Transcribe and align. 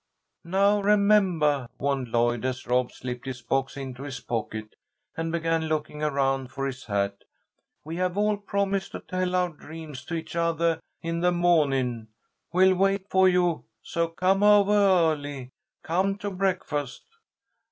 "Now 0.43 0.81
remembah," 0.81 1.67
warned 1.77 2.07
Lloyd, 2.11 2.43
as 2.43 2.65
Rob 2.65 2.91
slipped 2.91 3.27
his 3.27 3.43
box 3.43 3.77
into 3.77 4.01
his 4.01 4.19
pocket 4.19 4.73
and 5.15 5.31
began 5.31 5.65
looking 5.67 6.01
around 6.01 6.47
for 6.51 6.65
his 6.65 6.85
hat, 6.85 7.17
"we 7.83 7.97
have 7.97 8.17
all 8.17 8.37
promised 8.37 8.93
to 8.93 8.99
tell 9.01 9.35
our 9.35 9.49
dreams 9.49 10.03
to 10.05 10.15
each 10.15 10.35
othah 10.35 10.79
in 11.03 11.19
the 11.19 11.31
mawning. 11.31 12.07
We'll 12.51 12.73
wait 12.73 13.09
for 13.11 13.29
you, 13.29 13.65
so 13.83 14.07
come 14.07 14.41
ovah 14.41 14.71
early. 15.11 15.51
Come 15.83 16.17
to 16.17 16.31
breakfast." 16.31 17.03